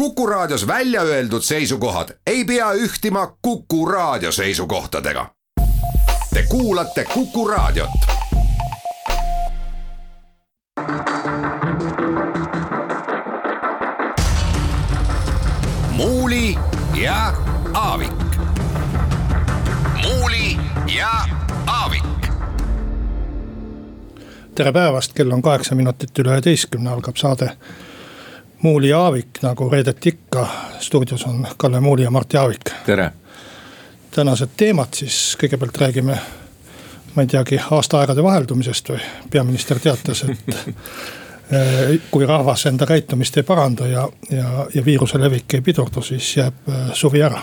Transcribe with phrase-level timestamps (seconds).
[0.00, 5.26] Kuku Raadios välja öeldud seisukohad ei pea ühtima Kuku Raadio seisukohtadega.
[6.34, 7.90] Te kuulate Kuku Raadiot.
[15.90, 16.58] muuli
[17.02, 17.34] ja
[17.74, 18.12] Aavik.
[20.02, 20.56] muuli
[20.96, 21.10] ja
[21.66, 22.04] Aavik
[24.54, 27.52] tere päevast, kell on kaheksa minutit üle üheteistkümne, algab saade
[28.62, 30.48] Muuli ja Aavik, nagu reedeti ikka.
[30.78, 32.60] stuudios on Kalle Muuli ja Mart Jaavik.
[32.86, 33.12] tere.
[34.10, 36.18] tänased teemad siis, kõigepealt räägime,
[37.14, 40.56] ma ei teagi, aastaaegade vaheldumisest või peaminister teatas, et
[41.52, 46.36] eh, kui rahvas enda käitumist ei paranda ja, ja, ja viiruse levik ei pidurdu, siis
[46.36, 47.42] jääb eh, suvi ära.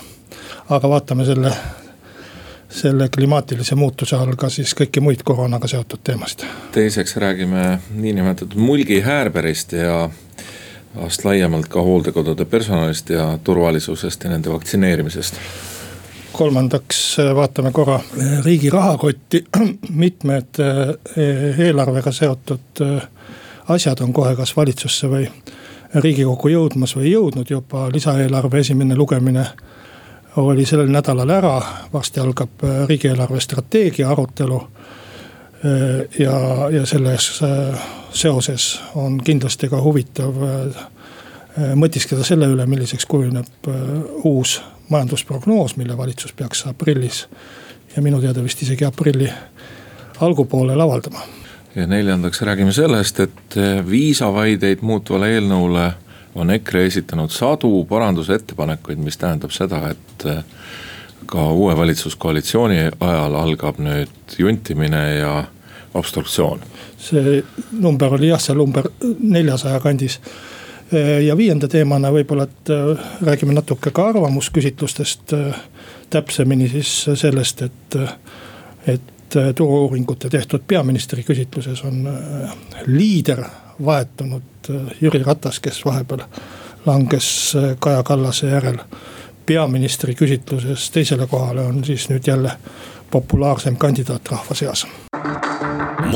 [0.69, 1.55] aga vaatame selle
[2.69, 6.45] selle klimaatilise muutuse all ka siis kõiki muid koroonaga seotud teemasid.
[6.71, 10.09] teiseks räägime niinimetatud mulgi häärberist ja
[11.01, 15.35] vast laiemalt ka hooldekodude personalist ja turvalisusest ja nende vaktsineerimisest.
[16.31, 19.43] kolmandaks äh, vaatame korra äh, riigi rahakotti,
[20.03, 22.83] mitmed äh, eelarvega seotud
[23.67, 25.29] asjad on kohe kas valitsusse või
[25.95, 29.45] riigikokku jõudmas või jõudnud juba, lisaeelarve esimene lugemine
[30.37, 31.61] oli sellel nädalal ära,
[31.93, 34.59] varsti algab riigieelarve strateegia arutelu.
[36.19, 36.35] Ja,
[36.69, 37.39] ja selles
[38.13, 40.35] seoses on kindlasti ka huvitav
[41.75, 43.69] mõtiskleda selle üle, milliseks kujuneb
[44.23, 47.25] uus majandusprognoos, mille valitsus peaks aprillis
[47.95, 49.29] ja minu teada vist isegi aprilli
[50.21, 51.21] algupoolel avaldama.
[51.75, 53.55] ja neljandaks räägime sellest, et
[53.89, 55.91] viisavaideid muutuvale eelnõule
[56.35, 60.25] on EKRE esitanud sadu parandusettepanekuid, mis tähendab seda, et
[61.25, 65.33] ka uue valitsuskoalitsiooni ajal algab nüüd juntimine ja
[65.93, 66.59] obstruktsioon.
[66.97, 70.19] see number oli jah, see number neljasaja kandis.
[71.25, 75.33] Ja viienda teemana võib-olla, et eh, räägime natuke ka arvamusküsitlustest.
[76.09, 77.95] täpsemini siis sellest, et,
[78.87, 82.07] et turu-uuringute tehtud peaministri küsitluses on
[82.85, 83.43] liider
[83.85, 86.19] vahetunud äh, Jüri Ratas, kes vahepeal
[86.85, 88.79] langes äh, Kaja Kallase järel
[89.45, 92.51] peaministri küsitluses teisele kohale, on siis nüüd jälle
[93.11, 94.87] populaarsem kandidaat rahva seas.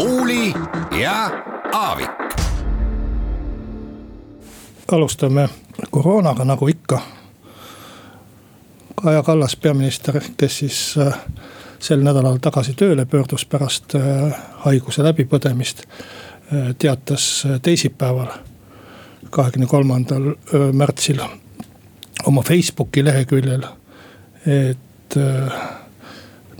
[0.03, 0.53] Muuli
[1.01, 2.09] ja Aavik.
[4.91, 5.49] alustame
[5.91, 7.01] koroonaga nagu ikka.
[8.95, 11.13] Kaja Kallas, peaminister, kes siis äh,
[11.79, 13.95] sel nädalal tagasi tööle pöördus pärast
[14.65, 15.87] haiguse läbipõdemist
[16.53, 18.27] Äh, teatas äh, teisipäeval,
[19.29, 21.21] kahekümne kolmandal äh, märtsil
[22.27, 23.63] oma Facebooki leheküljel,
[24.45, 25.15] et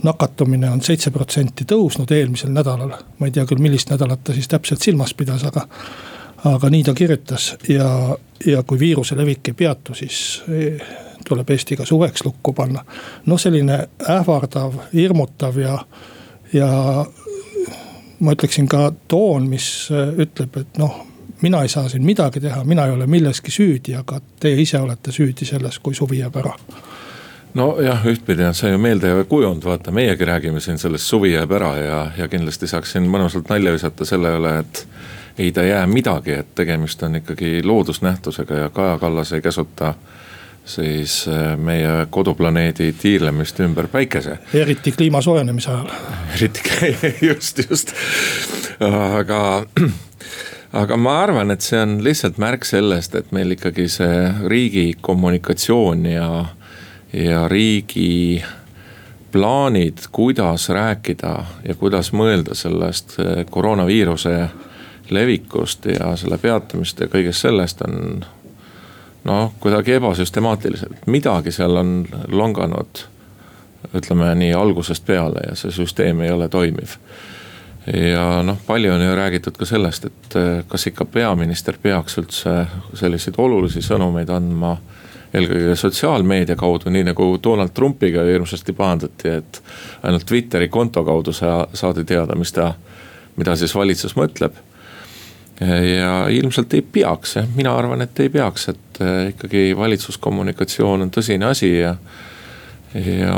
[0.02, 2.94] nakatumine on seitse protsenti tõusnud eelmisel nädalal.
[3.18, 5.66] ma ei tea küll, millist nädalat ta siis täpselt silmas pidas, aga,
[6.44, 10.42] aga nii ta kirjutas ja, ja kui viiruse levik ei peatu, siis
[11.28, 12.84] tuleb Eesti ka suveks lukku panna.
[13.26, 15.78] noh, selline ähvardav, hirmutav ja,
[16.52, 16.68] ja
[18.22, 21.02] ma ütleksin ka toon, mis äh, ütleb, et noh,
[21.42, 25.12] mina ei saa siin midagi teha, mina ei ole milleski süüdi, aga teie ise olete
[25.12, 26.54] süüdi selles, kui suvi jääb ära
[27.54, 31.72] nojah, ühtpidi on see ju meeldejääv kujund, vaata meiegi räägime siin sellest suvi jääb ära
[31.76, 34.86] ja, ja kindlasti saaks siin mõnusalt nalja visata selle üle, et.
[35.38, 39.94] ei ta jää midagi, et tegemist on ikkagi loodusnähtusega ja Kaja Kallas ei käsuta
[40.64, 44.38] siis äh, meie koduplaneedi tiirlemist ümber päikese.
[44.54, 45.90] eriti kliima soojenemise ajal.
[46.34, 46.60] eriti,
[47.28, 47.92] just, just,
[49.18, 49.66] aga
[50.82, 56.06] aga ma arvan, et see on lihtsalt märk sellest, et meil ikkagi see riigi kommunikatsioon
[56.06, 56.28] ja,
[57.12, 58.44] ja riigi
[59.32, 64.48] plaanid, kuidas rääkida ja kuidas mõelda sellest äh, koroonaviiruse
[65.10, 68.24] levikust ja selle peatamist ja kõigest sellest on
[69.24, 73.08] noh, kuidagi ebasüstemaatiliselt, midagi seal on longanud.
[73.94, 76.96] ütleme nii algusest peale ja see süsteem ei ole toimiv.
[77.86, 82.66] ja noh, palju on ju räägitud ka sellest, et eh, kas ikka peaminister peaks üldse
[82.94, 84.76] selliseid olulisi sõnumeid andma
[85.34, 89.62] eelkõige sotsiaalmeedia kaudu, nii nagu Donald Trumpiga hirmsasti pahandati, et
[90.02, 92.72] ainult Twitteri konto kaudu sa saadi teada, mis ta,
[93.36, 94.60] mida siis valitsus mõtleb
[96.00, 101.10] ja ilmselt ei peaks jah, mina arvan, et ei peaks, et äh, ikkagi valitsuskommunikatsioon on
[101.10, 101.94] tõsine asi ja.
[102.94, 103.36] ja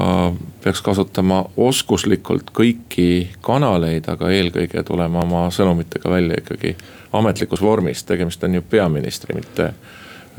[0.64, 6.76] peaks kasutama oskuslikult kõiki kanaleid, aga eelkõige tulema oma sõnumitega välja ikkagi
[7.14, 9.72] ametlikus vormis, tegemist on ju peaministri, mitte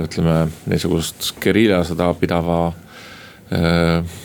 [0.01, 2.59] ütleme niisugust geriljasõda pidava
[3.53, 4.15] äh,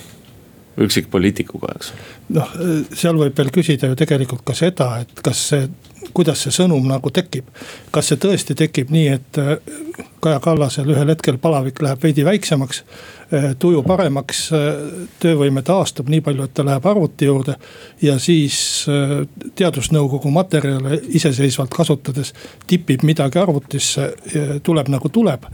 [0.80, 1.92] üksikpoliitikuga, eks.
[2.34, 2.52] noh,
[2.96, 5.68] seal võib veel küsida ju tegelikult ka seda, et kas see,
[6.16, 7.48] kuidas see sõnum nagu tekib.
[7.92, 9.40] kas see tõesti tekib nii, et
[10.20, 12.84] Kaja Kallasel ühel hetkel palavik läheb veidi väiksemaks
[13.58, 14.78] tuju paremaks, eh,
[15.22, 17.54] töövõime taastub nii palju, et ta läheb arvuti juurde.
[18.02, 22.34] ja siis eh, teadusnõukogu materjale iseseisvalt kasutades
[22.66, 24.12] tipib midagi arvutisse,
[24.62, 25.46] tuleb nagu tuleb.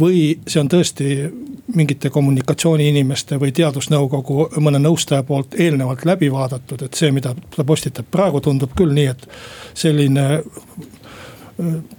[0.00, 1.30] või see on tõesti
[1.76, 8.06] mingite kommunikatsiooniinimeste või teadusnõukogu mõne nõustaja poolt eelnevalt läbi vaadatud, et see, mida ta postitab
[8.10, 9.28] praegu, tundub küll nii, et
[9.74, 10.42] selline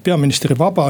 [0.04, 0.90] peaministri vaba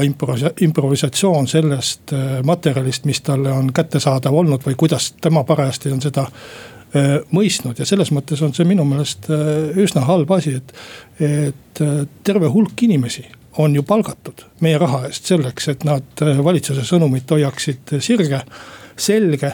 [0.60, 6.24] improvisatsioon sellest äh, materjalist, mis talle on kättesaadav olnud või kuidas tema parajasti on seda
[6.28, 7.78] äh, mõistnud.
[7.78, 10.74] Ja selles mõttes on see minu meelest äh, üsna halb asi, et,
[11.20, 11.84] et
[12.24, 13.26] terve hulk inimesi
[13.60, 18.40] on ju palgatud meie raha eest selleks, et nad valitsuse sõnumit hoiaksid sirge,
[18.96, 19.50] selge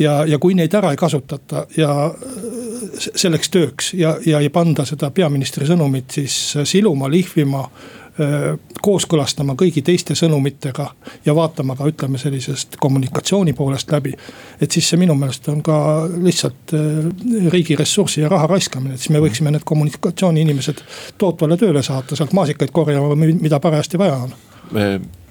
[0.00, 1.92] ja, ja kui neid ära ei kasutata ja
[2.98, 6.34] selleks tööks ja, ja ei panda seda peaministri sõnumit siis
[6.66, 7.62] siluma, lihvima
[8.82, 10.88] kooskõlastama kõigi teiste sõnumitega
[11.26, 14.14] ja vaatama ka ütleme sellisest kommunikatsiooni poolest läbi.
[14.60, 16.74] et siis see minu meelest on ka lihtsalt
[17.52, 20.82] riigi ressursi ja raha raiskamine, et siis me võiksime need kommunikatsiooniinimesed
[21.18, 24.34] tootvale tööle saata, sealt maasikaid korjama, mida parajasti vaja on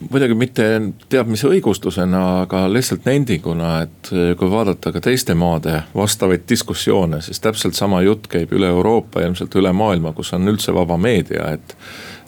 [0.10, 0.66] muidugi mitte
[1.10, 7.42] teab mis õigustusena, aga lihtsalt nendinguna, et kui vaadata ka teiste maade vastavaid diskussioone, siis
[7.44, 11.76] täpselt sama jutt käib üle Euroopa, ilmselt üle maailma, kus on üldse vaba meedia, et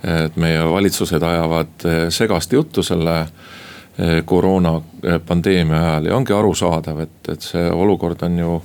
[0.04, 7.00] et meie valitsused ajavad eh, segast juttu selle eh, koroona eh, ajal ja ongi arusaadav,
[7.00, 8.62] et, et see olukord on ju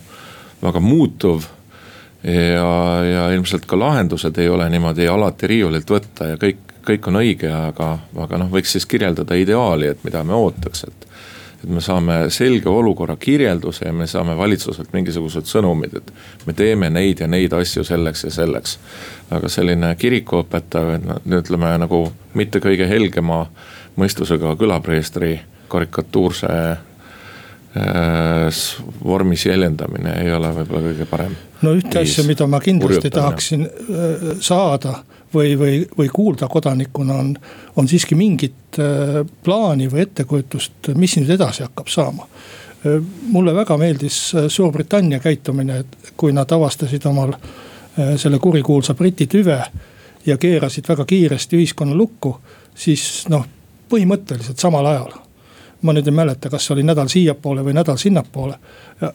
[0.63, 1.45] väga muutuv.
[2.25, 7.19] ja, ja ilmselt ka lahendused ei ole niimoodi alati riiulilt võtta ja kõik, kõik on
[7.21, 11.05] õige, aga, aga noh, võiks siis kirjeldada ideaali, et mida me ootaks, et
[11.65, 16.91] et me saame selge olukorra kirjelduse ja me saame valitsuselt mingisugused sõnumid, et me teeme
[16.93, 18.79] neid ja neid asju selleks ja selleks.
[19.31, 20.99] aga selline kirikuõpetaja,
[21.39, 22.01] ütleme nagu
[22.35, 23.47] mitte kõige helgema
[23.97, 25.39] mõistusega külapreestri
[25.69, 26.49] karikatuurse
[29.05, 31.33] vormis jäljendamine ei ole võib-olla kõige parem.
[31.63, 35.01] no ühte asja, mida ma kindlasti tahaksin äh, saada
[35.35, 37.35] või, või, või kuulda kodanikuna on,
[37.77, 42.29] on siiski mingit äh, plaani või ettekujutust, mis nüüd edasi hakkab saama.
[42.85, 43.01] Äh,
[43.33, 47.37] mulle väga meeldis äh, Suurbritannia käitumine, et kui nad avastasid omal
[48.19, 49.61] selle kurikuulsa Briti tüve
[50.27, 52.33] ja keerasid väga kiiresti ühiskonna lukku,
[52.75, 53.45] siis noh,
[53.87, 55.13] põhimõtteliselt samal ajal
[55.85, 58.55] ma nüüd ei mäleta, kas oli nädal siiapoole või nädal sinnapoole.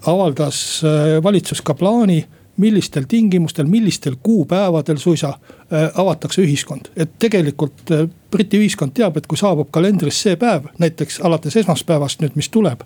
[0.05, 0.81] avaldas
[1.23, 2.19] valitsus ka plaani
[2.59, 6.91] millistel tingimustel, millistel kuupäevadel suisa äh, avatakse ühiskond.
[6.95, 12.21] et tegelikult äh, Briti ühiskond teab, et kui saabub kalendris see päev, näiteks alates esmaspäevast
[12.21, 12.83] nüüd, mis tuleb.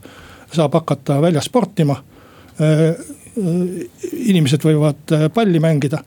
[0.53, 1.97] saab hakata väljas sportima.
[2.61, 2.93] Äh,
[4.13, 6.03] inimesed võivad palli mängida.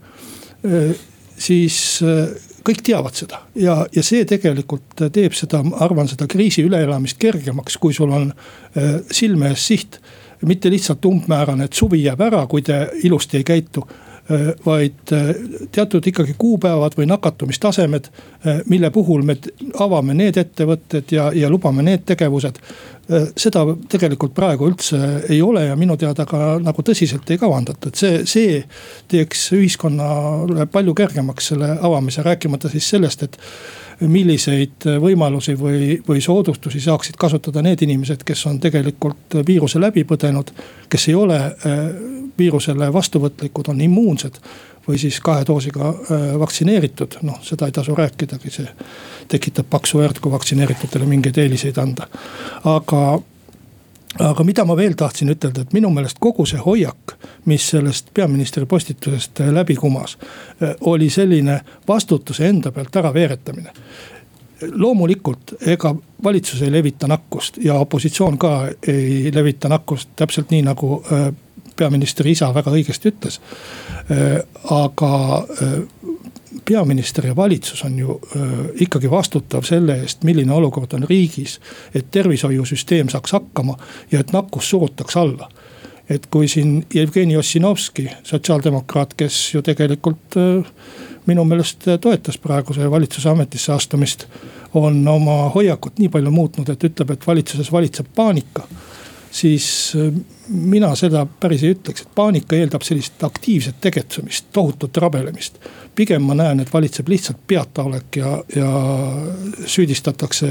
[1.39, 1.99] siis
[2.67, 3.43] kõik teavad seda.
[3.55, 8.33] Ja, ja see tegelikult teeb seda, ma arvan, seda kriisi üleelamist kergemaks, kui sul on
[9.11, 10.01] silme ees siht.
[10.47, 13.87] Mitte lihtsalt umbmäärane, et suvi jääb ära, kui te ilusti ei käitu
[14.67, 15.13] vaid
[15.73, 18.09] teatud ikkagi kuupäevad või nakatumistasemed,
[18.67, 19.37] mille puhul me
[19.79, 22.59] avame need ettevõtted ja, ja lubame need tegevused.
[23.39, 24.99] seda tegelikult praegu üldse
[25.31, 28.65] ei ole ja minu teada ka nagu tõsiselt ei kavandata, et see, see
[29.09, 33.39] teeks ühiskonnale palju kergemaks selle avamise, rääkimata siis sellest, et
[34.01, 40.53] milliseid võimalusi või, või soodustusi saaksid kasutada need inimesed, kes on tegelikult viiruse läbi põdenud.
[40.89, 41.79] kes ei ole äh,
[42.39, 44.41] viirusele vastuvõtlikud, on immuunsed
[44.89, 48.69] või siis kahe doosiga äh, vaktsineeritud, noh seda ei tasu rääkidagi, see
[49.29, 52.07] tekitab paksu verd, kui vaktsineeritutele mingeid eeliseid anda.
[52.65, 53.21] aga
[54.19, 58.67] aga mida ma veel tahtsin ütelda, et minu meelest kogu see hoiak, mis sellest peaministri
[58.67, 60.19] postitusest läbi kumas,
[60.81, 63.73] oli selline vastutuse enda pealt ära veeretamine
[64.73, 65.95] loomulikult, ega
[66.25, 71.29] valitsus ei levita nakkust ja opositsioon ka ei levita nakkust, täpselt nii nagu äh,
[71.77, 73.41] peaministri isa väga õigesti ütles.
[74.11, 74.39] Äh,
[74.73, 75.77] aga äh,
[76.65, 78.21] peaminister ja valitsus on ju
[78.81, 81.61] ikkagi vastutav selle eest, milline olukord on riigis.
[81.95, 83.77] et tervishoiusüsteem saaks hakkama
[84.13, 85.49] ja et nakkus surutaks alla.
[86.09, 90.35] et kui siin Jevgeni Ossinovski, sotsiaaldemokraat, kes ju tegelikult
[91.27, 94.27] minu meelest toetas praeguse valitsuse ametisse astumist.
[94.75, 98.67] on oma hoiakut nii palju muutnud, et ütleb, et valitsuses valitseb paanika
[99.37, 99.67] siis
[100.49, 105.59] mina seda päris ei ütleks, et paanika eeldab sellist aktiivset tegutsemist, tohutut rabelemist.
[105.97, 108.71] pigem ma näen, et valitseb lihtsalt peataolek ja, ja
[109.65, 110.49] süüdistatakse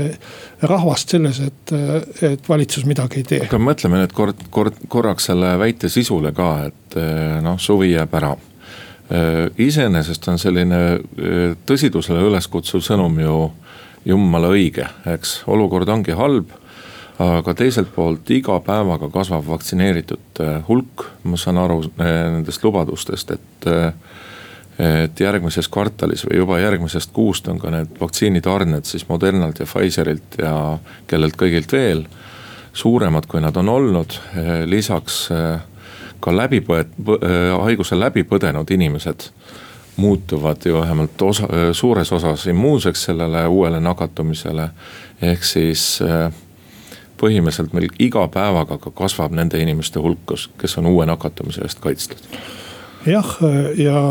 [0.62, 1.74] rahvast selles, et,
[2.22, 3.42] et valitsus midagi ei tee.
[3.46, 7.00] aga mõtleme nüüd kord, kord, korraks selle väite sisule ka, et
[7.46, 8.36] noh, suvi jääb ära
[9.62, 10.80] iseenesest on selline
[11.70, 13.36] tõsidusele üleskutsuv sõnum ju
[14.06, 16.54] jumala õige, eks, olukord ongi halb
[17.20, 23.70] aga teiselt poolt iga päevaga kasvab vaktsineeritute hulk, ma saan aru nendest lubadustest, et.
[24.76, 30.36] et järgmises kvartalis või juba järgmisest kuust on ka need vaktsiinitarned siis Modernalt ja Pfizerilt
[30.42, 30.56] ja
[31.08, 32.04] kellelt kõigilt veel.
[32.74, 34.18] suuremad, kui nad on olnud,
[34.68, 35.30] lisaks
[36.20, 36.84] ka läbi põe-,
[37.64, 39.30] haiguse läbi põdenud inimesed
[39.96, 44.70] muutuvad ju vähemalt osa, suures osas immuunseks sellele uuele nakatumisele.
[45.22, 46.34] ehk siis äh,
[47.22, 52.40] põhimõtteliselt meil iga päevaga ka kasvab nende inimeste hulk, kes on uue nakatumise eest kaitstud.
[53.06, 53.38] jah,
[53.78, 54.02] ja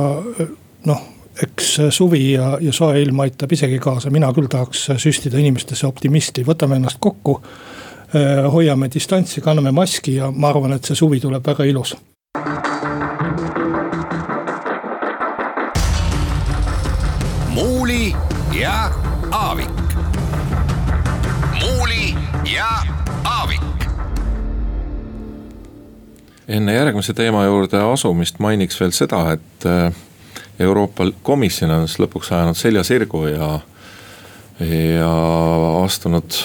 [0.84, 1.10] noh
[1.42, 6.44] eks suvi ja, ja soe ilm aitab isegi kaasa, mina küll tahaks süstida inimestesse optimisti,
[6.46, 7.40] võtame ennast kokku.
[8.52, 11.96] hoiame distantsi, kanname maski ja ma arvan, et see suvi tuleb väga ilus.
[26.48, 29.94] Enne järgmise teema juurde asumist mainiks veel seda, et äh,
[30.60, 33.48] Euroopa Komisjon on siis lõpuks ajanud selja sirgu ja,
[34.60, 35.12] ja
[35.82, 36.36] astunud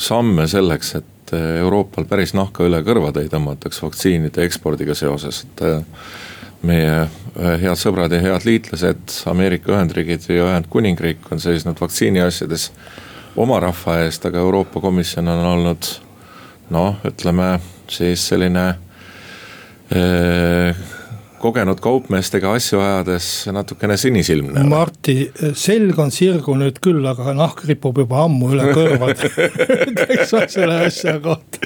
[0.00, 5.64] samme selleks, et äh, Euroopal päris nahka üle kõrvade ei tõmmataks vaktsiinide ekspordiga seoses, et
[5.66, 5.80] äh,
[6.62, 7.08] meie
[7.40, 12.68] head sõbrad ja head liitlased, Ameerika Ühendriigid ja Ühendkuningriik on seisnud vaktsiini asjades
[13.40, 15.88] oma rahva eest, aga Euroopa Komisjon on olnud
[16.74, 17.54] noh, ütleme
[17.90, 18.74] siis selline
[21.40, 24.62] kogenud kaupmeestega asju ajades natukene sinisilmne.
[24.68, 25.14] Marti,
[25.56, 29.30] selg on sirgu nüüd küll, aga nahk ripub juba ammu üle kõrvade
[30.04, 31.62] eks ole selle asja kohta.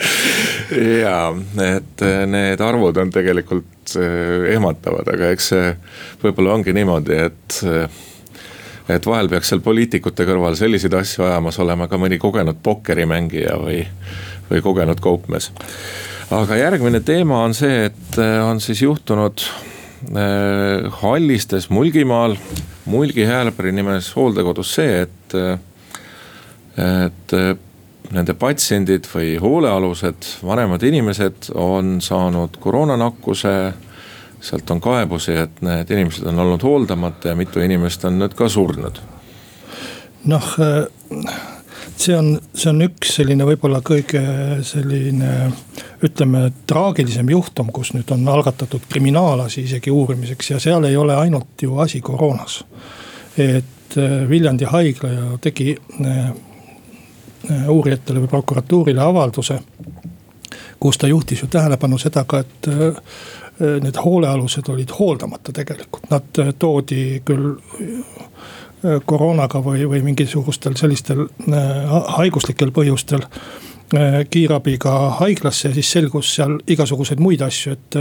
[0.79, 1.19] ja,
[1.67, 5.69] et äh, need arvud on tegelikult äh, ehmatavad, aga eks see
[6.23, 7.61] võib-olla ongi niimoodi, et
[8.95, 13.83] et vahel peaks seal poliitikute kõrval selliseid asju ajamas olema ka mõni kogenud pokkerimängija või,
[14.51, 15.51] või kogenud kaupmees
[16.33, 22.37] aga järgmine teema on see, et äh, on siis juhtunud äh, Hallistes Mulgimaal,
[22.85, 25.59] Mulgi Häälperi nimes hooldekodus see, et, äh,
[27.07, 27.37] et
[28.15, 33.73] nende patsiendid või hoolealused, vanemad inimesed on saanud koroonanakkuse.
[34.45, 38.49] sealt on kaebusi, et need inimesed on olnud hooldamata ja mitu inimest on nüüd ka
[38.49, 38.99] surnud.
[40.25, 40.57] noh
[41.97, 44.23] see on, see on üks selline võib-olla kõige
[44.67, 45.51] selline
[46.05, 51.63] ütleme traagilisem juhtum, kus nüüd on algatatud kriminaalasi isegi uurimiseks ja seal ei ole ainult
[51.63, 52.65] ju asi koroonas.
[53.39, 56.19] et äh, Viljandi haigla tegi äh,
[57.51, 59.59] äh, uurijatele või prokuratuurile avalduse.
[60.81, 62.67] kus ta juhtis ju tähelepanu seda ka, et
[63.59, 67.55] need hoolealused olid hooldamata tegelikult, nad toodi küll
[68.19, 68.24] Äh,
[69.07, 76.59] koroonaga või, või mingisugustel sellistel äh, haiguslikel põhjustel äh, kiirabiga haiglasse ja siis selgus seal
[76.67, 77.99] igasuguseid muid asju, et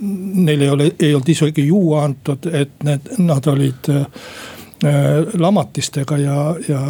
[0.00, 3.90] neil ei ole, ei olnud isegi juua antud, et need, nad olid
[5.40, 6.80] lamatistega ja, ja,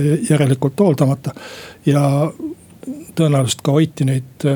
[0.00, 1.34] ja järelikult hooldamata.
[1.84, 2.30] ja
[3.18, 4.46] tõenäoliselt ka hoiti neid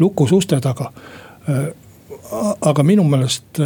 [0.00, 0.90] lukus uste taga.
[2.60, 3.60] Aga minu meelest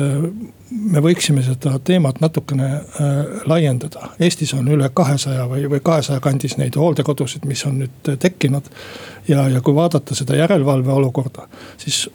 [0.71, 3.17] me võiksime seda teemat natukene äh,
[3.51, 4.13] laiendada.
[4.23, 8.71] Eestis on üle kahesaja või, või kahesaja kandis neid hooldekodusid, mis on nüüd tekkinud.
[9.29, 11.49] ja, ja kui vaadata seda järelevalve olukorda,
[11.81, 12.07] siis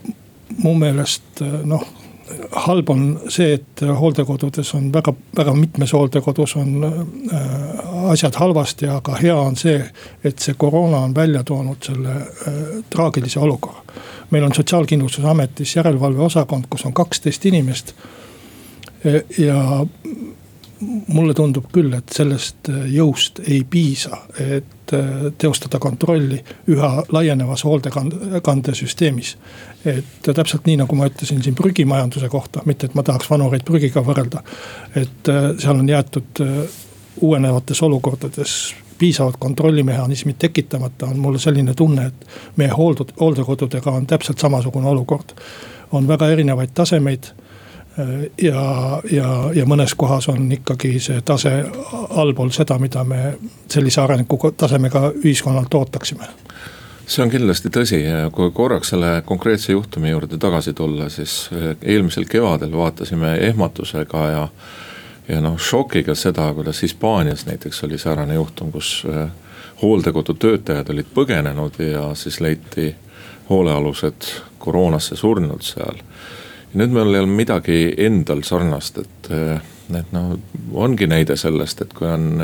[0.64, 1.86] mu meelest äh, noh
[2.52, 9.18] halb on see, et hooldekodudes on väga, väga mitmes hooldekodus on äh, asjad halvasti, aga
[9.22, 9.78] hea on see,
[10.24, 13.82] et see koroona on välja toonud selle äh, traagilise olukorra.
[14.32, 17.94] meil on sotsiaalkindlustusametis järelevalveosakond, kus on kaksteist inimest
[19.38, 19.86] ja
[21.08, 24.75] mulle tundub küll, et sellest jõust ei piisa, et äh,
[25.38, 29.38] teostada kontrolli üha laienevas hoolekandesüsteemis.
[29.86, 34.02] et täpselt nii, nagu ma ütlesin siin prügimajanduse kohta, mitte et ma tahaks vanureid prügiga
[34.02, 34.44] võrrelda.
[34.96, 36.58] et äh, seal on jäetud äh,
[37.22, 44.40] uuenevates olukordades piisavad kontrollimehhanismid tekitamata, on mul selline tunne, et meie hooldud, hooldekodudega on täpselt
[44.40, 45.36] samasugune olukord.
[45.92, 47.32] on väga erinevaid tasemeid
[48.42, 51.52] ja, ja, ja mõnes kohas on ikkagi see tase
[52.10, 53.38] allpool seda, mida me
[53.72, 56.28] sellise arengu tasemega ühiskonnalt ootaksime.
[57.08, 61.78] see on kindlasti tõsi ja kui korraks selle konkreetse juhtumi juurde tagasi tulla, siis eh,
[61.82, 64.48] eelmisel kevadel vaatasime ehmatusega ja.
[65.28, 69.30] ja noh šokiga seda, kuidas Hispaanias näiteks oli säärane juhtum, kus eh,
[69.82, 72.96] hooldekodu töötajad olid põgenenud ja siis leiti
[73.50, 76.02] hoolealused koroonasse surnud seal.
[76.76, 80.36] Nüüd meil ei ole midagi endal sarnast, et, eh, et noh,
[80.74, 82.44] ongi näide sellest, et kui on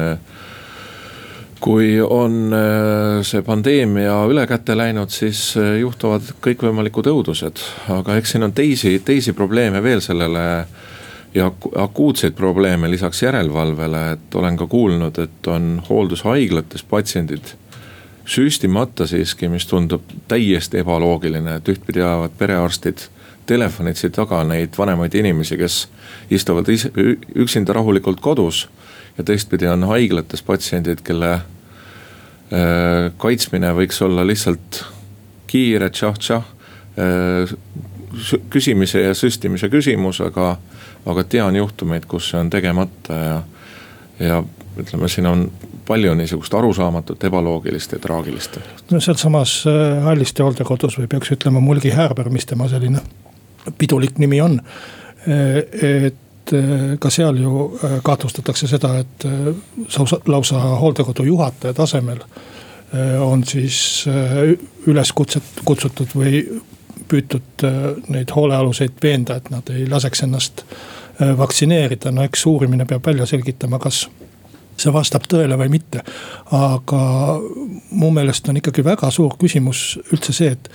[1.62, 7.62] kui on äh, see pandeemia üle käte läinud, siis juhtuvad kõikvõimalikud õudused,
[7.94, 10.66] aga eks siin on teisi, teisi probleeme veel sellele.
[11.34, 11.46] ja
[11.80, 17.54] akuutseid probleeme lisaks järelevalvele, et olen ka kuulnud, et on hooldushaiglates patsiendid
[18.26, 23.06] süstimata siiski, mis tundub täiesti ebaloogiline, et ühtpidi ajavad perearstid
[23.52, 25.82] telefonitsi taga neid vanemaid inimesi, kes
[26.32, 26.92] istuvad ise,
[27.36, 28.66] üksinda rahulikult kodus
[29.18, 34.84] ja teistpidi on haiglates patsiendid, kelle äh, kaitsmine võiks olla lihtsalt
[35.52, 36.44] kiire tšah-tšah
[37.02, 37.56] äh,
[38.52, 40.56] küsimise ja süstimise küsimus, aga,
[41.08, 43.38] aga tean juhtumeid, kus see on tegemata ja,
[44.20, 44.42] ja
[44.80, 45.46] ütleme, siin on
[45.88, 48.62] palju niisugust arusaamatut, ebaloogilist ja traagilist.
[48.92, 53.04] no sealsamas äh, Halliste hooldekodus või peaks ütlema Mulgi Häärber, mis tema selline
[53.78, 54.60] pidulik nimi on.
[55.28, 56.16] et
[56.54, 57.52] Eh, ka seal ju
[57.84, 59.26] eh, kahtlustatakse seda, et
[59.98, 62.24] lausa, eh, lausa hooldekodu juhataja tasemel
[63.24, 64.04] on siis
[64.92, 66.42] üles kutset, kutsutud või
[67.08, 67.64] püütud
[68.12, 70.66] neid hoolealuseid veenda, et nad ei laseks ennast
[71.40, 74.02] vaktsineerida, no eks uurimine peab välja selgitama, kas
[74.76, 76.04] see vastab tõele või mitte.
[76.52, 77.02] aga
[77.96, 80.70] mu meelest on ikkagi väga suur küsimus üldse see, et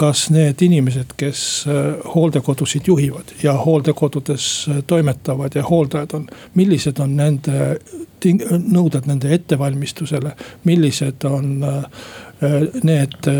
[0.00, 6.98] kas need inimesed, kes äh, hooldekodusid juhivad ja hooldekodudes äh, toimetavad ja hooldajad on, millised
[6.98, 7.76] on nende
[8.26, 10.34] nõuded nende ettevalmistusele,
[10.68, 11.84] millised on äh,
[12.84, 13.30] need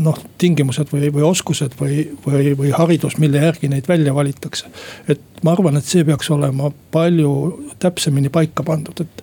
[0.00, 4.68] noh, tingimused või, või oskused või, või, või haridus, mille järgi neid välja valitakse.
[5.08, 7.32] et ma arvan, et see peaks olema palju
[7.80, 9.22] täpsemini paika pandud, et,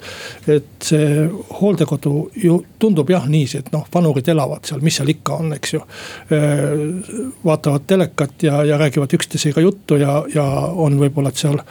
[0.55, 1.27] et see
[1.59, 5.73] hooldekodu ju tundub jah niiviisi, et noh, vanurid elavad seal, mis seal ikka on, eks
[5.75, 5.83] ju.
[7.45, 11.61] vaatavad telekat ja, ja räägivad üksteisega juttu ja, ja on võib-olla seal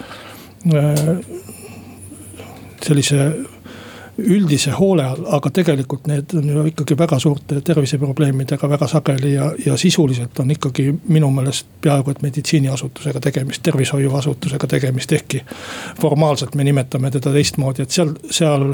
[2.85, 3.31] sellise
[4.19, 9.51] üldise hoole all, aga tegelikult need on ju ikkagi väga suurte terviseprobleemidega väga sageli ja,
[9.67, 15.43] ja sisuliselt on ikkagi minu meelest peaaegu et meditsiiniasutusega tegemist, tervishoiuasutusega tegemist, ehkki
[16.01, 18.71] formaalselt me nimetame teda teistmoodi, et seal, seal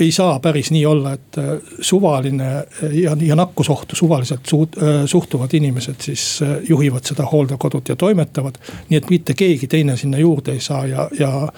[0.00, 1.44] ei saa päris nii olla, et äh,
[1.80, 8.54] suvaline äh, ja, ja nakkusohtu suvaliselt suut, suhtuvad inimesed siis juhivad seda hooldekodut ja toimetavad.
[8.88, 11.48] nii et mitte keegi teine sinna juurde ei saa ja, ja,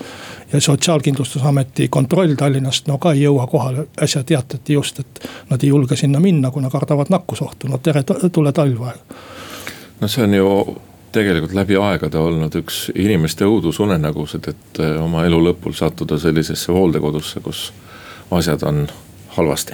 [0.53, 3.87] ja sotsiaalkindlustusameti kontroll Tallinnast no ka ei jõua kohale.
[4.03, 8.53] äsja teatati just, et nad ei julge sinna minna, kuna kardavad nakkusohtu, no tere, tule
[8.53, 8.96] talveaeg.
[10.01, 10.48] no see on ju
[11.12, 17.72] tegelikult läbi aegade olnud üks inimeste õudusunenägusid, et oma elu lõpul sattuda sellisesse hooldekodusse, kus
[18.33, 18.88] asjad on
[19.29, 19.73] halvasti.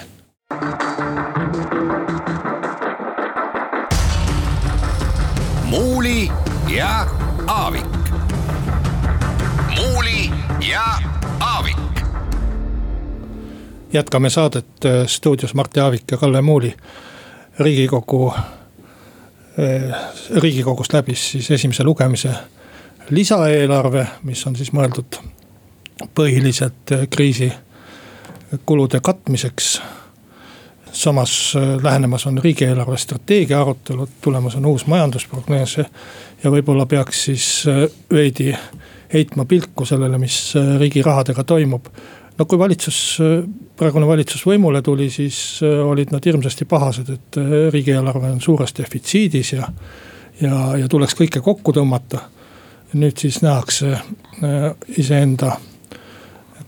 [5.71, 6.29] muuli
[6.77, 7.07] ja
[7.47, 7.85] Aavik.
[9.77, 10.31] muuli
[10.71, 10.83] ja
[11.40, 11.77] Aavik.
[13.92, 16.77] jätkame saadet äh, stuudios Martti Aavik ja Kalle Muuli.
[17.59, 19.99] riigikogu, äh,
[20.37, 22.31] riigikogust läbis siis esimese lugemise
[23.11, 25.21] lisaeelarve, mis on siis mõeldud
[26.14, 27.53] põhiliselt äh, kriisi
[28.67, 29.83] kulude katmiseks.
[30.93, 35.77] samas äh, lähenemas on riigieelarve strateegia arutelud, tulemas on uus majandusprognoos
[36.45, 38.55] ja võib-olla peaks siis äh, veidi
[39.13, 41.87] heitma pilku sellele, mis äh, riigi rahadega toimub
[42.39, 43.19] no kui valitsus,
[43.77, 47.39] praegune valitsus võimule tuli, siis olid nad hirmsasti pahased, et
[47.73, 49.69] riigieelarve on suures defitsiidis ja.
[50.41, 52.21] ja, ja tuleks kõike kokku tõmmata.
[52.95, 53.99] nüüd siis nähakse
[54.97, 55.57] iseenda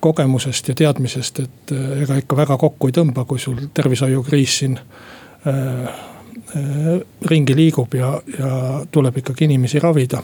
[0.00, 4.78] kogemusest ja teadmisest, et äh, ega ikka väga kokku ei tõmba, kui sul tervishoiukriis siin
[4.78, 6.92] äh, äh,
[7.30, 8.54] ringi liigub ja, ja
[8.90, 10.22] tuleb ikkagi inimesi ravida.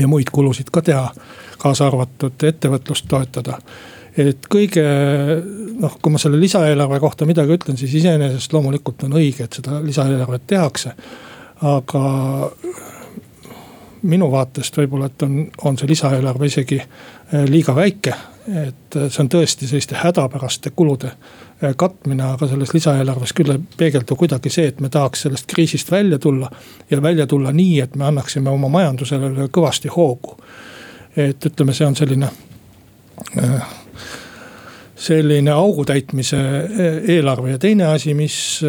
[0.00, 1.10] ja muid kulusid ka teha,
[1.58, 3.60] kaasa arvatud ettevõtlust toetada
[4.16, 4.82] et kõige
[5.80, 9.80] noh, kui ma selle lisaeelarve kohta midagi ütlen, siis iseenesest loomulikult on õige, et seda
[9.84, 10.92] lisaeelarvet tehakse.
[11.60, 12.02] aga
[14.02, 16.80] minu vaatest võib-olla, et on, on see lisaeelarve isegi
[17.32, 18.14] liiga väike
[18.46, 23.62] et äh, see on tõesti selliste hädapäraste kulude äh, katmine, aga selles lisaeelarves küll ei
[23.78, 26.50] peegeldu kuidagi see, et me tahaks sellest kriisist välja tulla.
[26.90, 30.36] ja välja tulla nii, et me annaksime oma majandusele kõvasti hoogu.
[31.16, 32.30] et ütleme, see on selline
[34.96, 36.38] selline augu täitmise
[37.08, 38.60] eelarve ja teine asi, mis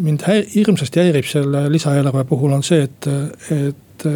[0.00, 3.08] mind hirmsasti häirib selle lisaeelarve puhul on see, et,
[3.50, 4.06] et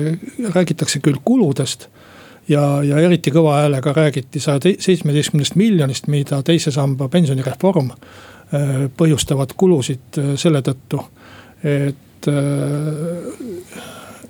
[0.55, 1.89] räägitakse küll kuludest
[2.49, 7.91] ja, ja eriti kõva häälega räägiti saja seitsmeteistkümnest miljonist, mida teise samba pensionireform
[8.97, 11.01] põhjustavad kulusid selle tõttu,
[11.65, 12.29] et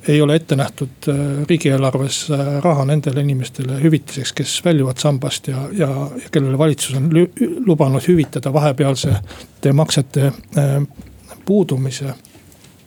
[0.09, 1.16] ei ole ette nähtud äh,
[1.48, 5.88] riigieelarves äh, raha nendele inimestele hüvitiseks, kes väljuvad sambast ja, ja,
[6.22, 7.11] ja kellele valitsus on
[7.66, 10.77] lubanud hüvitada vahepealsete maksete äh,
[11.44, 12.14] puudumise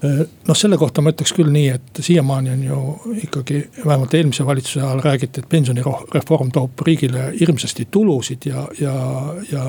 [0.01, 2.81] noh, selle kohta ma ütleks küll nii, et siiamaani on ju
[3.23, 8.93] ikkagi vähemalt eelmise valitsuse ajal räägiti, et pensionireform toob riigile hirmsasti tulusid ja, ja,
[9.51, 9.63] ja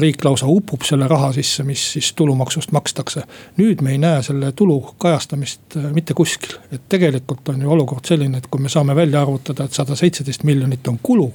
[0.00, 3.22] riik lausa upub selle raha sisse, mis siis tulumaksust makstakse.
[3.56, 8.04] nüüd me ei näe selle tulu kajastamist äh, mitte kuskil, et tegelikult on ju olukord
[8.04, 11.32] selline, et kui me saame välja arvutada, et sada seitseteist miljonit on kulu.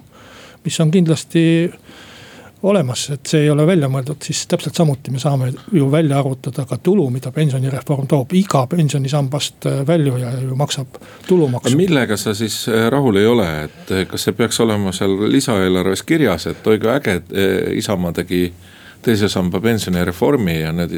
[0.65, 1.71] mis on kindlasti
[2.63, 6.65] olemas, et see ei ole välja mõeldud, siis täpselt samuti me saame ju välja arvutada
[6.67, 11.77] ka tulu, mida pensionireform toob, iga pensionisambast äh, väljuja ju maksab tulumaksu.
[11.79, 16.03] millega sa siis äh, rahul ei ole, et äh, kas see peaks olema seal lisaeelarves
[16.03, 17.21] kirjas, et oi kui äge,
[17.79, 18.49] Isamaa tegi
[19.01, 20.95] teise samba pensionireformi ja need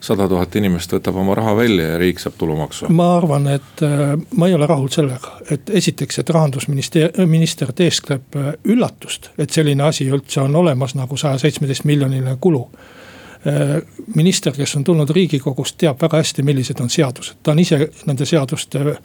[0.00, 2.88] sada tuhat inimest võtab oma raha välja ja riik saab tulumaksu.
[2.94, 8.36] ma arvan, et äh, ma ei ole rahul sellega, et esiteks, et rahandusminister, minister teeskleb
[8.36, 13.80] äh, üllatust, et selline asi üldse on olemas nagu saja seitsmeteist miljoniline kulu äh,
[14.14, 18.26] minister, kes on tulnud riigikogust, teab väga hästi, millised on seadused, ta on ise nende
[18.26, 18.98] seaduste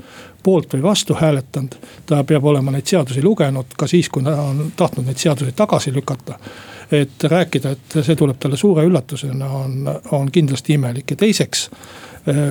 [0.44, 1.80] poolt või vastu hääletanud.
[2.06, 5.94] ta peab olema neid seadusi lugenud ka siis, kui ta on tahtnud neid seadusi tagasi
[5.94, 6.40] lükata
[6.94, 11.70] et rääkida, et see tuleb talle suure üllatusena, on, on kindlasti imelik ja teiseks.
[12.28, 12.44] Eh,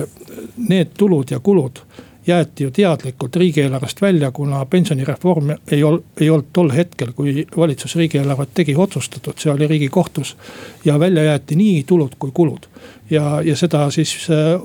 [0.69, 1.79] need tulud ja kulud
[2.27, 7.95] jäeti ju teadlikult riigieelarvest välja, kuna pensionireform ei ol-, ei olnud tol hetkel, kui valitsus
[7.99, 10.37] riigieelarvet tegi, otsustatud, see oli riigikohtus.
[10.85, 12.69] ja välja jäeti nii tulud kui kulud
[13.09, 14.61] ja, ja seda siis eh,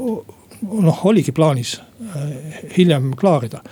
[0.62, 3.62] noh, oligi plaanis eh, hiljem klaarida.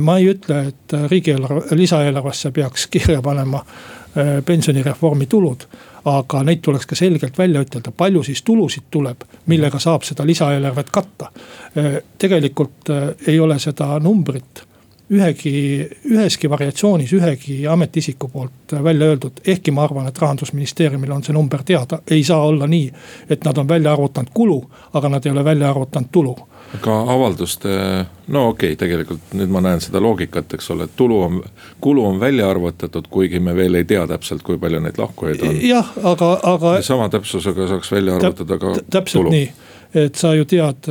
[0.00, 3.95] ma ei ütle, et riigieelarve, lisaeelarvesse peaks kirja panema Äh,
[4.44, 5.66] pensionireformi tulud.
[6.06, 10.90] aga neid tuleks ka selgelt välja ütelda, palju siis tulusid tuleb, millega saab seda lisaeelarvet
[10.94, 11.32] katta.
[11.76, 14.62] Äh, tegelikult äh, ei ole seda numbrit
[15.10, 19.40] ühegi, üheski variatsioonis ühegi ametiisiku poolt välja öeldud.
[19.46, 22.90] ehkki ma arvan, et rahandusministeeriumil on see number teada, ei saa olla nii,
[23.30, 26.36] et nad on välja arvutanud kulu, aga nad ei ole välja arvutanud tulu
[26.74, 27.68] aga avalduste,
[28.28, 31.38] no okei okay,, tegelikult nüüd ma näen seda loogikat, eks ole, et tulu on,
[31.80, 35.60] kulu on välja arvutatud, kuigi me veel ei tea täpselt, kui palju neid lahkujaid on.
[35.62, 36.76] jah, aga, aga.
[36.82, 39.34] sama täpsusega saaks välja arvutada ka täpselt tulu.
[39.36, 39.52] nii
[39.96, 40.88] et sa ju tead,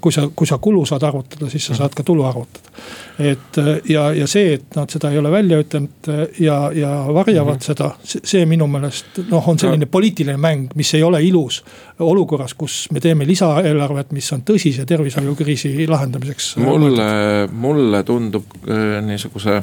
[0.00, 2.72] kui sa, kui sa kulu saad arvutada, siis sa saad ka tulu arvutada.
[3.18, 7.58] et ja, ja see, et nad seda ei ole välja ütelnud ja, ja varjavad mm
[7.58, 7.64] -hmm.
[7.64, 11.64] seda, see minu meelest noh, on selline poliitiline mäng, mis ei ole ilus.
[11.98, 16.56] olukorras, kus me teeme lisaeelarvet, mis on tõsise tervishoiukriisi lahendamiseks.
[16.56, 19.62] mulle, mulle tundub äh, niisuguse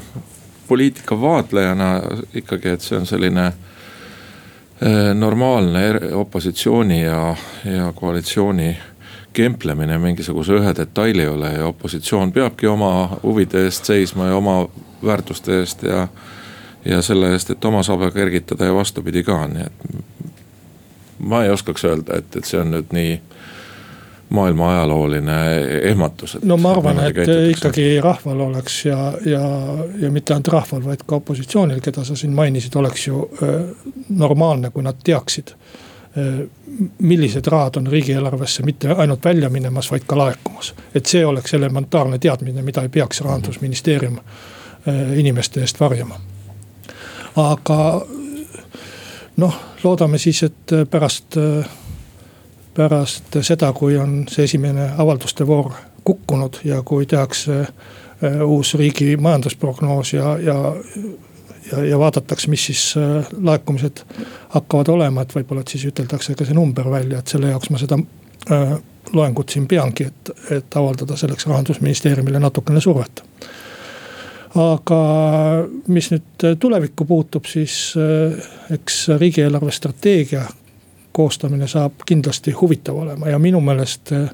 [0.67, 2.01] poliitika vaatlejana
[2.34, 3.74] ikkagi, et see on selline Äh,
[5.13, 5.81] normaalne
[6.19, 7.35] opositsiooni ja,
[7.65, 8.73] ja koalitsiooni
[9.35, 12.91] kemplemine mingisuguse ühe detaili üle ja opositsioon peabki oma
[13.23, 14.57] huvide eest seisma ja oma
[15.05, 16.07] väärtuste eest ja.
[16.85, 19.88] ja selle eest, et oma sabe kergitada ja vastupidi ka, nii et.
[21.19, 23.19] ma ei oskaks öelda, et, et see on nüüd nii
[24.29, 25.38] maailma ajalooline
[25.81, 26.38] ehmatus.
[26.43, 29.41] no ma arvan, et ikkagi rahval oleks ja, ja,
[30.01, 33.29] ja mitte ainult rahval, vaid ka opositsioonil, keda sa siin mainisid, oleks ju
[34.09, 35.53] normaalne, kui nad teaksid
[36.99, 40.73] millised rahad on riigieelarvesse mitte ainult välja minemas, vaid ka laekumas.
[40.95, 44.19] et see oleks elementaarne teadmine, mida ei peaks rahandusministeerium
[45.15, 46.19] inimeste eest varjama.
[47.35, 48.05] aga
[49.38, 51.38] noh, loodame siis, et pärast
[52.75, 55.71] pärast seda, kui on see esimene avalduste voor
[56.05, 60.75] kukkunud ja kui tehakse äh, uus riigi majandusprognoos ja, ja
[61.71, 64.03] ja, ja vaadatakse, mis siis äh, laekumised
[64.49, 67.81] hakkavad olema, et võib-olla, et siis üteldakse ka see number välja, et selle jaoks ma
[67.81, 67.97] seda
[68.53, 68.75] äh,
[69.13, 73.23] loengut siin peangi, et, et avaldada selleks rahandusministeeriumile natukene survet.
[74.55, 74.99] aga
[75.88, 77.95] mis nüüd tulevikku puutub, siis
[78.71, 80.45] eks riigieelarve strateegia
[81.15, 84.28] koostamine saab kindlasti huvitav olema ja minu meelest äh,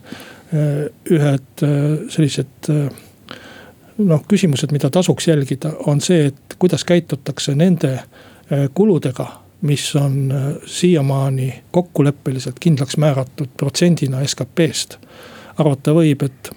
[1.11, 1.75] ühed äh,
[2.09, 2.87] sellised äh,
[4.01, 7.99] noh, küsimused, mida tasuks jälgida, on see, et kuidas käitutakse nende
[8.73, 9.27] kuludega,
[9.61, 10.33] mis on
[10.65, 14.97] siiamaani kokkuleppeliselt kindlaks määratud protsendina SKP-st.
[15.61, 16.51] arvata võib, et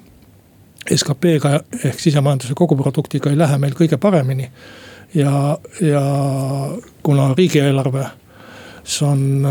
[0.97, 1.53] SKP-ga
[1.85, 4.49] ehk sisemajanduse koguproduktiga ei lähe meil kõige paremini
[5.15, 6.05] ja, ja
[7.03, 7.29] kuna
[8.85, 9.47] riigieelarves on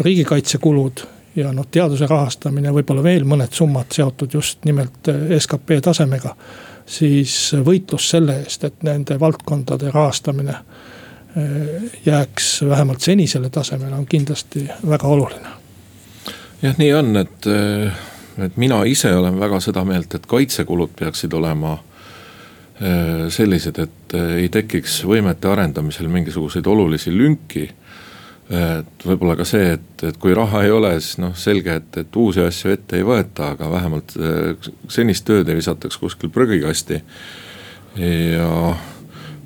[0.00, 1.00] riigikaitsekulud
[1.36, 6.34] ja noh, teaduse rahastamine, võib-olla veel mõned summad seotud just nimelt skp tasemega.
[6.86, 10.54] siis võitlus selle eest, et nende valdkondade rahastamine
[12.06, 15.48] jääks vähemalt senisele tasemele, on kindlasti väga oluline.
[16.62, 17.46] jah, nii on, et,
[18.38, 24.36] et mina ise olen väga seda meelt, et kaitsekulud peaksid olema äh, sellised, et äh,
[24.42, 27.70] ei tekiks võimete arendamisel mingisuguseid olulisi lünki.
[28.48, 32.16] Et võib-olla ka see, et, et kui raha ei ole, siis noh, selge, et, et
[32.16, 37.02] uusi asju ette ei võeta, aga vähemalt äh, senist tööd ei visataks kuskil prügikasti.
[37.98, 38.48] ja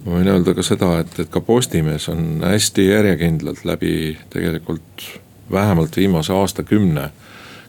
[0.05, 5.07] ma võin öelda ka seda, et, et ka Postimees on hästi järjekindlalt läbi tegelikult
[5.53, 7.11] vähemalt viimase aastakümne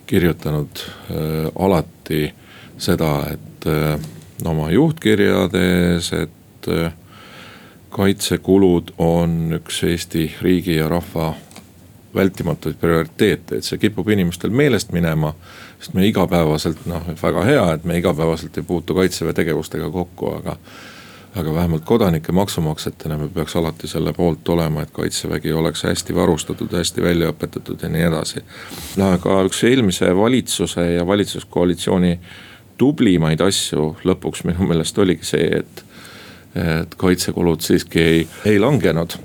[0.05, 2.33] kirjutanud äh, alati
[2.77, 3.99] seda, et äh,
[4.45, 6.91] oma juhtkirjades, et äh,
[7.93, 11.33] kaitsekulud on üks Eesti riigi ja rahva
[12.15, 15.33] vältimatuid prioriteete, et see kipub inimestel meelest minema.
[15.79, 20.57] sest me igapäevaselt noh, väga hea, et me igapäevaselt ei puutu kaitseväe tegevustega kokku, aga
[21.35, 26.73] aga vähemalt kodanike maksumaksjatena me peaks alati selle poolt olema, et kaitsevägi oleks hästi varustatud,
[26.77, 28.43] hästi välja õpetatud ja nii edasi.
[29.01, 32.19] aga üks eelmise valitsuse ja valitsuskoalitsiooni
[32.77, 35.83] tublimaid asju lõpuks minu meelest oligi see, et,
[36.55, 39.15] et kaitsekulud siiski ei, ei langenud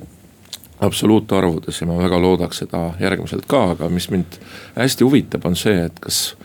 [0.80, 4.38] absoluutarvudes ja ma väga loodaks seda järgmiselt ka, aga mis mind
[4.76, 6.36] hästi huvitab, on see, et kas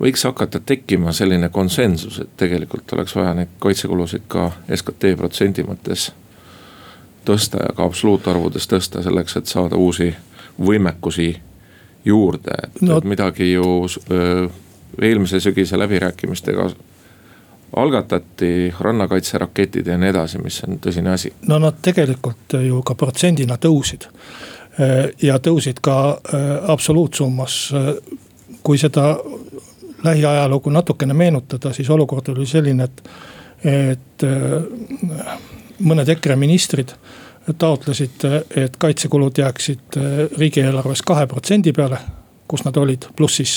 [0.00, 6.10] võiks hakata tekkima selline konsensus, et tegelikult oleks vaja neid kaitsekulusid ka SKT protsendi mõttes
[7.26, 10.12] tõsta ja ka absoluutarvudes tõsta selleks, et saada uusi
[10.62, 11.32] võimekusi
[12.06, 13.00] juurde, et no.
[13.04, 13.64] midagi ju
[14.10, 14.46] öö,
[15.02, 16.70] eelmise sügise läbirääkimistega
[17.76, 21.32] algatati rannakaitseraketid ja nii edasi, mis on tõsine asi.
[21.48, 24.08] no nad tegelikult ju ka protsendina tõusid
[25.22, 25.96] ja tõusid ka
[26.68, 27.54] absoluutsummas,
[28.62, 29.16] kui seda
[30.04, 33.02] lähiajalugu natukene meenutada, siis olukord oli selline, et,
[33.64, 34.26] et
[35.80, 36.92] mõned EKRE ministrid
[37.58, 38.24] taotlesid,
[38.56, 39.98] et kaitsekulud jääksid
[40.38, 41.98] riigieelarves kahe protsendi peale,
[42.48, 43.54] kus nad olid, pluss siis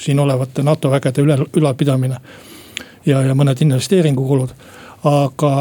[0.00, 2.20] siin olevate NATO vägede üle, ülalpidamine.
[3.06, 4.52] Ja, ja mõned investeeringukulud,
[5.08, 5.52] aga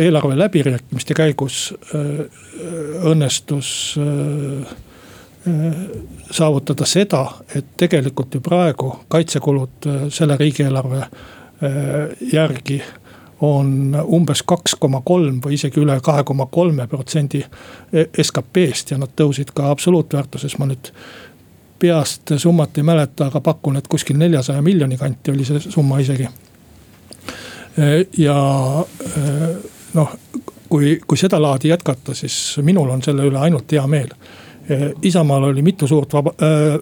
[0.00, 1.74] eelarve läbirääkimiste käigus
[3.04, 3.68] õnnestus
[6.30, 11.10] saavutada seda, et tegelikult ju praegu kaitsekulud äh, selle riigieelarve äh,
[12.32, 12.82] järgi
[13.42, 17.42] on umbes kaks koma kolm või isegi üle kahe koma kolme protsendi
[18.22, 20.92] SKP-st ja nad tõusid ka absoluutväärtuses, ma nüüd
[21.82, 26.28] peast summat ei mäleta, aga pakun, et kuskil neljasaja miljoni kanti oli see summa isegi.
[27.78, 28.36] Äh, ja
[29.94, 30.16] noh,
[30.68, 34.14] kui, kui sedalaadi jätkata, siis minul on selle üle ainult hea meel
[35.02, 36.74] Isamaal oli mitu suurt vaba, äh,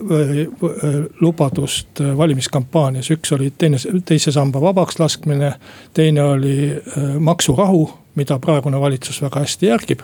[0.90, 5.53] äh, lubadust valimiskampaanias, üks oli teine, teise samba vabaks laskmine.
[5.94, 10.00] teine oli äh, maksurahu, mida praegune valitsus väga hästi järgib,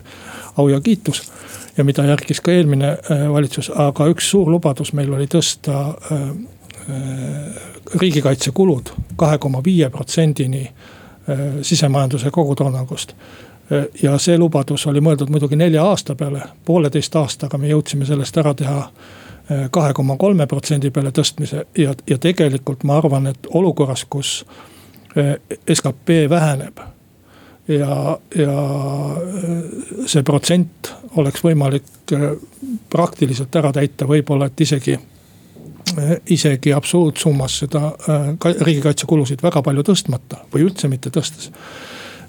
[0.57, 1.33] au ja kiitus.
[1.77, 6.29] ja mida järgis ka eelmine äh, valitsus, aga üks suur lubadus meil oli tõsta äh,
[6.89, 10.69] äh riigikaitsekulud kahe koma viie protsendini
[11.63, 13.13] sisemajanduse kogutoodangust
[14.03, 18.55] ja see lubadus oli mõeldud muidugi nelja aasta peale, pooleteist aastaga me jõudsime sellest ära
[18.55, 24.05] teha eh, kahe koma kolme protsendi peale tõstmise ja, ja tegelikult ma arvan, et olukorras,
[24.11, 24.45] kus
[25.73, 26.81] skp väheneb.
[27.69, 28.57] ja, ja
[30.07, 32.15] see protsent oleks võimalik
[32.91, 34.99] praktiliselt ära täita, võib-olla et isegi
[36.31, 37.93] isegi absoluutsummas seda
[38.43, 41.53] riigikaitsekulusid väga palju tõstmata või üldse mitte tõstes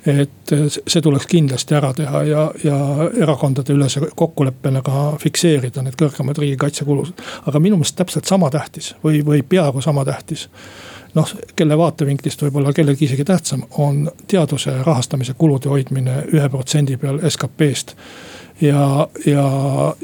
[0.07, 0.53] et
[0.87, 2.77] see tuleks kindlasti ära teha ja, ja
[3.21, 7.11] erakondade ülese kokkuleppena ka fikseerida need kõrgemad riigikaitsekulud.
[7.45, 10.47] aga minu meelest täpselt sama tähtis või, või peaaegu sama tähtis.
[11.15, 17.19] noh, kelle vaatevinklist võib-olla kellelgi isegi tähtsam, on teaduse rahastamise kulude hoidmine ühe protsendi peal
[17.29, 17.95] SKP-st
[18.61, 19.45] ja, ja,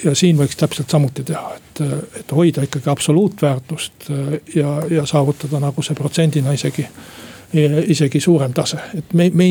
[0.04, 1.84] ja siin võiks täpselt samuti teha, et,
[2.20, 4.10] et hoida ikkagi absoluutväärtust
[4.56, 6.88] ja, ja saavutada nagu see protsendina isegi
[7.88, 9.48] isegi suurem tase, et me, me,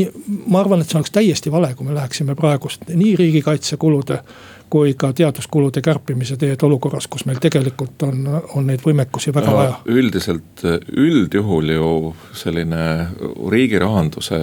[0.50, 4.18] ma arvan, et see oleks täiesti vale, kui me läheksime praegust nii riigikaitsekulude
[4.72, 8.22] kui ka teaduskulude kärpimise teed olukorras, kus meil tegelikult on,
[8.56, 9.74] on neid võimekusi väga no, vaja.
[9.92, 10.64] üldiselt
[10.96, 11.90] üldjuhul ju
[12.40, 12.86] selline
[13.52, 14.40] riigi rahanduse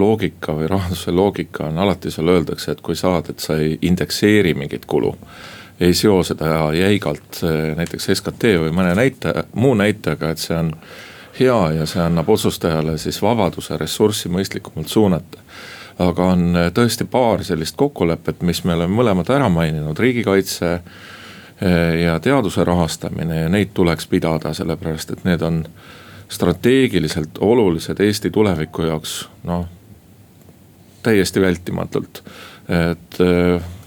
[0.00, 4.54] loogika või rahanduse loogika on alati seal öeldakse, et kui saad, et sa ei indekseeri
[4.56, 5.12] mingit kulu
[5.80, 7.42] ei seo seda jäigalt
[7.76, 10.72] näiteks SKT või mõne näitaja, muu näitajaga, et see on
[11.38, 15.44] hea ja see annab otsustajale siis vabaduse ressurssi mõistlikumalt suunata.
[15.98, 20.74] Aga on tõesti paar sellist kokkulepet, mis me oleme mõlemad ära maininud, riigikaitse
[22.02, 25.64] ja teaduse rahastamine ja neid tuleks pidada, sellepärast et need on
[26.30, 29.66] strateegiliselt olulised Eesti tuleviku jaoks, noh
[31.02, 32.22] täiesti vältimatult.
[32.68, 33.18] et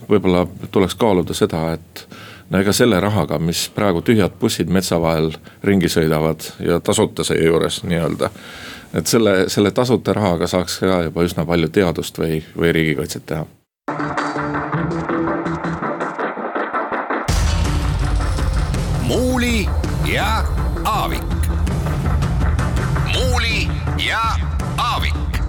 [0.10, 2.06] võib-olla tuleks kaaluda seda, et
[2.50, 5.32] no ega selle rahaga, mis praegu tühjad bussid metsa vahel
[5.64, 8.32] ringi sõidavad ja tasuta seejuures nii-öelda.
[8.94, 13.46] Et selle, selle tasuta rahaga saaks ka juba üsna palju teadust või, või riigikaitset teha.
[19.12, 19.68] muuli
[20.14, 20.44] ja
[20.86, 21.48] Aavik.
[23.14, 23.68] muuli
[24.08, 24.22] ja
[24.78, 25.40] Aavik.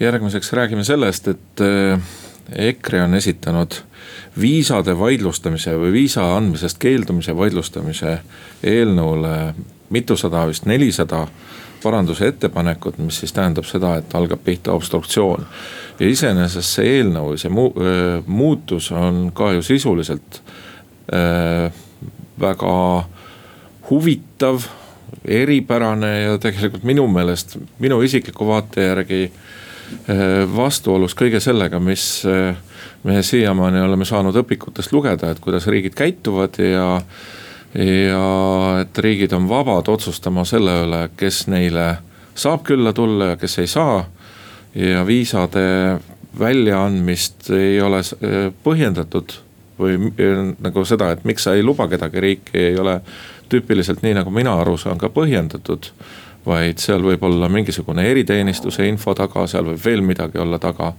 [0.00, 2.00] järgmiseks räägime sellest, et äh,
[2.52, 3.74] EKRE on esitanud
[4.40, 8.18] viisade vaidlustamise või viisa andmisest keeldumise vaidlustamise
[8.62, 9.54] eelnõule
[9.92, 11.26] mitusada, vist nelisada
[11.82, 15.46] paranduse ettepanekut, mis siis tähendab seda, et algab pihta obstruktsioon.
[16.00, 20.40] ja iseenesest see eelnõu, see mu, äh, muutus on ka ju sisuliselt
[21.12, 21.72] äh,
[22.40, 22.76] väga
[23.90, 24.64] huvitav,
[25.28, 32.24] eripärane ja tegelikult minu meelest, minu isikliku vaate järgi äh, vastuolus kõige sellega, mis
[33.04, 36.88] me siiamaani oleme saanud õpikutest lugeda, et kuidas riigid käituvad ja.
[37.74, 41.86] Ja et riigid on vabad otsustama selle üle, kes neile
[42.34, 44.04] saab külla tulla ja kes ei saa.
[44.74, 45.98] ja viisade
[46.38, 49.34] väljaandmist ei ole eh, põhjendatud
[49.78, 53.00] või eh, nagu seda, et miks sa ei luba kedagi riiki, ei ole
[53.52, 55.90] tüüpiliselt nii, nagu mina aru saan, ka põhjendatud
[56.46, 60.94] vaid seal võib olla mingisugune eriteenistuse info taga, seal võib veel midagi olla taga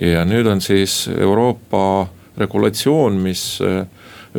[0.00, 2.06] ja nüüd on siis Euroopa
[2.38, 3.82] regulatsioon, mis äh,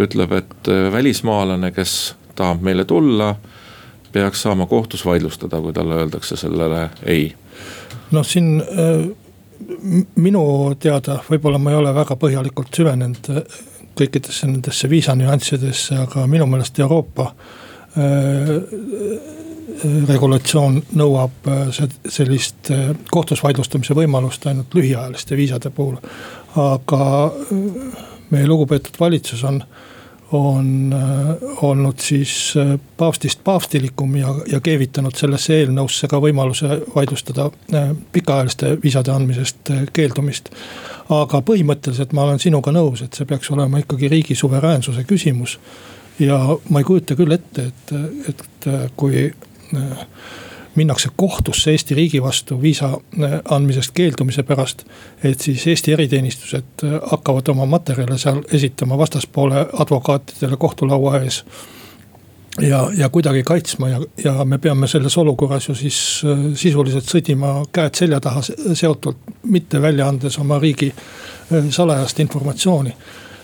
[0.06, 3.36] ütleb, et äh, välismaalane, kes tahab meile tulla,
[4.12, 7.34] peaks saama kohtus vaidlustada, kui talle öeldakse sellele ei.
[8.12, 9.10] noh, siin äh,
[10.16, 10.44] minu
[10.80, 13.34] teada, võib-olla ma ei ole väga põhjalikult süvenenud
[14.00, 17.34] kõikidesse nendesse viisa nüanssidesse, aga minu meelest Euroopa
[19.84, 21.70] regulatsioon nõuab äh,
[22.10, 25.98] sellist äh, kohtus vaidlustamise võimalust ainult lühiajaliste viisade puhul.
[26.56, 29.62] aga äh, meie lugupeetud valitsus on,
[30.32, 30.96] on
[31.62, 32.54] olnud siis
[32.98, 37.50] paavstist paavstilikum ja, ja keevitanud sellesse eelnõusse ka võimaluse vaidlustada
[38.12, 40.50] pikaajaliste viisade andmisest keeldumist.
[41.10, 45.58] aga põhimõtteliselt ma olen sinuga nõus, et see peaks olema ikkagi riigi suveräänsuse küsimus
[46.20, 46.40] ja
[46.70, 47.94] ma ei kujuta küll ette, et,
[48.30, 49.30] et kui
[49.76, 50.06] Äh,
[50.76, 54.84] minnakse kohtusse Eesti riigi vastu viisa äh, andmisest keeldumise pärast.
[55.24, 61.46] et siis Eesti eriteenistused äh, hakkavad oma materjale seal esitama vastaspoole advokaatidele kohtulaua ees.
[62.62, 66.22] ja, ja kuidagi kaitsma ja, ja me peame selles olukorras ju siis
[66.56, 68.42] sisuliselt sõdima käed selja taha
[68.74, 70.94] seotult, mitte välja andes oma riigi
[71.70, 72.94] salajast informatsiooni.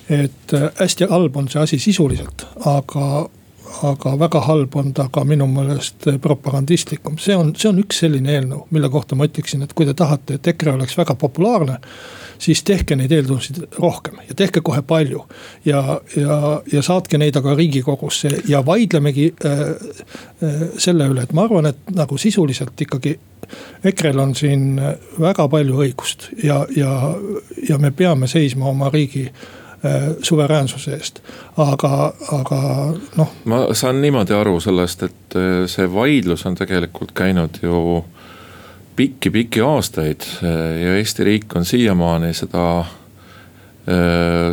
[0.09, 3.29] et hästi halb on see asi sisuliselt, aga
[3.89, 7.17] aga väga halb on ta ka minu meelest propagandistlikum.
[7.17, 10.37] see on, see on üks selline eelnõu, mille kohta ma ütleksin, et kui te tahate,
[10.37, 11.79] et EKRE oleks väga populaarne
[12.41, 15.25] siis tehke neid eelnõusid rohkem ja tehke kohe palju.
[15.65, 21.45] ja, ja, ja saatke neid aga riigikogusse ja vaidlemegi äh, äh, selle üle, et ma
[21.47, 23.19] arvan, et nagu sisuliselt ikkagi.
[23.85, 24.79] EKRE-l on siin
[25.21, 27.13] väga palju õigust ja, ja,
[27.69, 29.64] ja me peame seisma oma riigi Äh,
[30.21, 31.19] suveräänsuse eest,
[31.57, 32.59] aga, aga
[33.17, 33.31] noh.
[33.45, 38.03] ma saan niimoodi aru sellest, et äh, see vaidlus on tegelikult käinud ju
[38.95, 42.85] pikki-pikki aastaid äh, ja Eesti riik on siiamaani seda,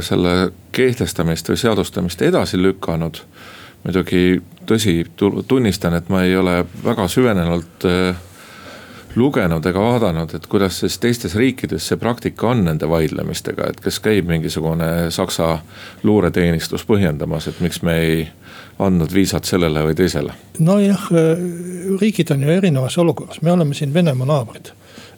[0.04, 0.32] selle
[0.76, 3.22] kehtestamist või seadustamist edasi lükanud.
[3.84, 5.06] muidugi tõsi,
[5.48, 7.86] tunnistan, et ma ei ole väga süvenenult
[9.16, 14.00] lugenud ega vaadanud, et kuidas siis teistes riikides see praktika on nende vaidlemistega, et kas
[14.00, 15.58] käib mingisugune Saksa
[16.02, 18.22] luureteenistus põhjendamas, et miks me ei
[18.82, 20.36] andnud viisat sellele või teisele?
[20.58, 21.08] nojah,
[22.00, 24.72] riigid on ju erinevas olukorras, me oleme siin Venemaa naabrid.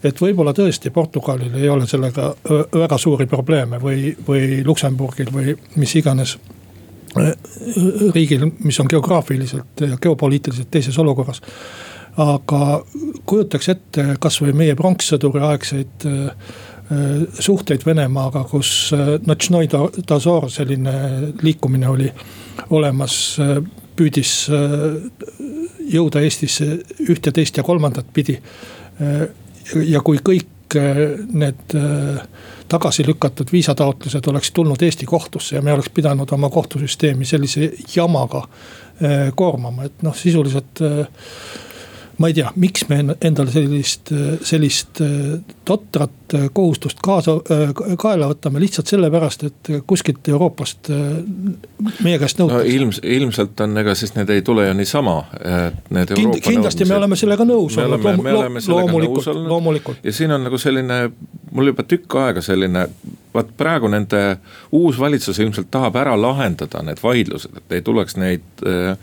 [0.04, 2.34] Et võib-olla tõesti Portugalil ei ole sellega
[2.74, 6.36] väga suuri probleeme või, või Luksemburgil või mis iganes
[8.14, 11.40] riigil, mis on geograafiliselt ja geopoliitiliselt teises olukorras
[12.20, 12.60] aga
[13.26, 16.20] kujutaks ette kasvõi meie pronkssõduri aegseid äh,
[16.94, 19.68] äh, suhteid Venemaaga, kus äh, Notšnoi
[20.08, 20.94] Dazor, selline
[21.42, 22.10] liikumine oli
[22.70, 23.16] olemas,
[23.94, 24.48] püüdis
[25.90, 26.66] jõuda Eestisse
[27.10, 28.38] ühte, teist ja kolmandat pidi.
[29.74, 30.74] ja kui kõik
[31.34, 31.74] need
[32.70, 38.44] tagasi lükatud viisataotlused oleks tulnud Eesti kohtusse ja me oleks pidanud oma kohtusüsteemi sellise jamaga
[39.34, 40.82] koormama, et noh, sisuliselt
[42.18, 44.12] ma ei tea, miks me endale sellist,
[44.46, 50.90] sellist äh, totrat äh, kohustust kaasa, äh, kaela võtame lihtsalt sellepärast, et kuskilt Euroopast
[52.04, 52.76] meie käest nõutakse no,.
[52.76, 56.92] ilms-, ilmselt on, ega siis need ei tule ju niisama, et need Kind, kindlasti nõudmised,
[56.92, 58.08] me oleme sellega nõus olnud,
[58.70, 59.50] loomulikult, olnud.
[59.50, 60.04] loomulikult.
[60.04, 61.00] ja siin on nagu selline,
[61.52, 62.86] mul juba tükk aega selline,
[63.34, 64.22] vaat praegu nende
[64.72, 68.96] uus valitsus ilmselt tahab ära lahendada need vaidlused, et ei tuleks neid Äh,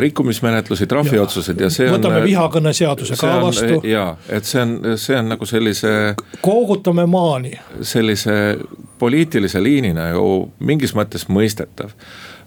[0.00, 1.98] rikkumismenetlusi, trahviotsused ja see on.
[1.98, 3.80] võtame äh, vihakõneseaduse ka vastu.
[3.88, 6.14] ja, et see on, see on nagu sellise.
[6.44, 7.54] koogutame maani.
[7.82, 8.58] sellise
[8.98, 10.24] poliitilise liinina ju
[10.58, 11.94] mingis mõttes mõistetav.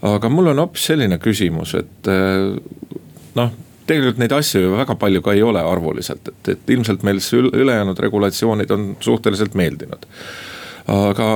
[0.02, 2.54] aga mul on hoopis selline küsimus, et äh,
[3.38, 3.56] noh
[3.88, 7.40] tegelikult neid asju ju väga palju ka ei ole arvuliselt, et, et ilmselt meil see
[7.40, 10.04] ülejäänud regulatsioonid on suhteliselt meeldinud
[10.88, 11.28] aga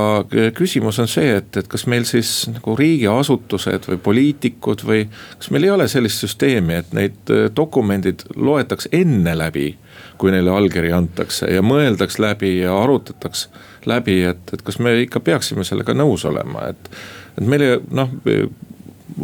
[0.55, 5.67] küsimus on see, et, et kas meil siis nagu riigiasutused või poliitikud või kas meil
[5.67, 9.73] ei ole sellist süsteemi, et neid äh, dokumendid loetaks enne läbi
[10.21, 13.47] kui neile allkiri antakse ja mõeldaks läbi ja arutataks
[13.89, 16.91] läbi, et, et kas me ikka peaksime sellega nõus olema, et.
[17.37, 18.11] et meile noh,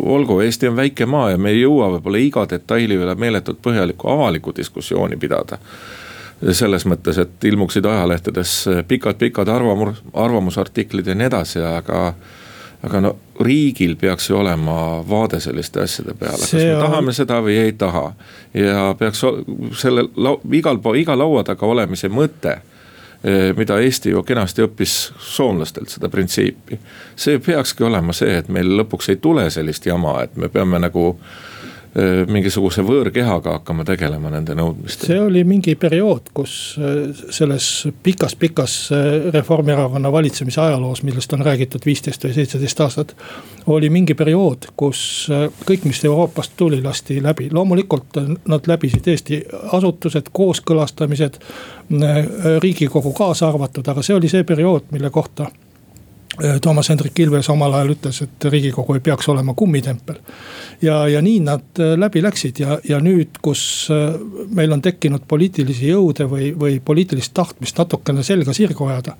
[0.03, 4.09] olgu, Eesti on väike maa ja me ei jõua võib-olla iga detaili üle meeletult põhjalikku
[4.11, 5.61] avalikku diskussiooni pidada
[6.51, 8.57] selles mõttes, et ilmuksid ajalehtedes
[8.88, 12.11] pikad-pikad arvamus, arvamusartiklid ja nii edasi, aga
[12.85, 16.83] aga no riigil peaks ju olema vaade selliste asjade peale, kas me on...
[16.85, 18.11] tahame seda või ei taha.
[18.53, 19.23] ja peaks
[19.81, 20.05] selle
[20.53, 26.09] igal pool, iga laua taga olemise mõte eh, mida Eesti ju kenasti õppis soomlastelt seda
[26.09, 26.79] printsiipi.
[27.15, 31.15] see peakski olema see, et meil lõpuks ei tule sellist jama, et me peame nagu
[31.17, 31.55] Äh,
[32.27, 35.07] mingisuguse võõrkehaga hakkama tegelema nende nõudmistega.
[35.09, 36.77] see oli mingi periood, kus
[37.33, 37.67] selles
[38.03, 38.75] pikas-pikas
[39.33, 43.15] Reformierakonna valitsemise ajaloos, millest on räägitud viisteist või seitseteist aastat.
[43.67, 45.27] oli mingi periood, kus
[45.65, 51.39] kõik, mis Euroopast tuli, lasti läbi, loomulikult nad läbisid Eesti asutused, kooskõlastamised.
[52.59, 55.47] riigikogu kaasa arvatud, aga see oli see periood, mille kohta
[56.61, 60.15] Toomas Hendrik Ilves omal ajal ütles, et riigikogu ei peaks olema kummitempel.
[60.81, 64.13] ja, ja nii nad äh, läbi läksid ja, ja nüüd, kus äh,
[64.53, 69.17] meil on tekkinud poliitilisi jõude või, või poliitilist tahtmist natukene selga sirgu ajada.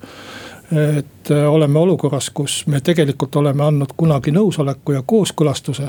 [0.70, 5.88] et oleme olukorras, kus me tegelikult oleme andnud kunagi nõusoleku ja kooskõlastuse,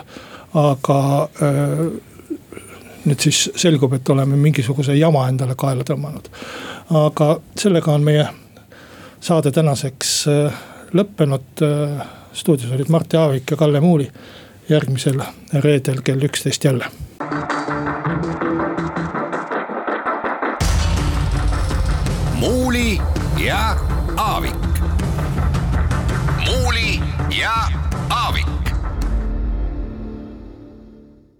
[0.54, 1.00] aga
[3.06, 6.32] nüüd siis selgub, et oleme mingisuguse jama endale kaela tõmmanud.
[6.96, 8.28] aga sellega on meie
[9.20, 10.16] saade tänaseks
[10.94, 11.64] lõppenud.
[11.66, 14.12] Äh, stuudios olid Mart Jaavik ja Kalle Muuli.
[14.70, 15.22] järgmisel
[15.54, 16.86] reedel kell üksteist jälle.
[22.40, 23.02] muuli
[23.46, 23.76] ja
[24.18, 24.56] Aavik.
[26.46, 27.00] muuli